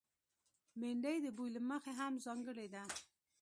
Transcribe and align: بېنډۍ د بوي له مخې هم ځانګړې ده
بېنډۍ 0.79 1.17
د 1.21 1.27
بوي 1.37 1.49
له 1.55 1.61
مخې 1.69 1.91
هم 1.99 2.13
ځانګړې 2.25 2.67
ده 2.73 2.83